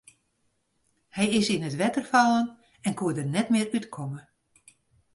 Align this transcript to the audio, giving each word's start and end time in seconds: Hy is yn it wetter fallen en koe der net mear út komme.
Hy 1.15 1.25
is 1.39 1.47
yn 1.55 1.67
it 1.69 1.75
wetter 1.79 2.05
fallen 2.11 2.47
en 2.87 2.93
koe 2.97 3.13
der 3.17 3.29
net 3.33 3.47
mear 3.51 3.71
út 3.77 3.87
komme. 3.95 4.21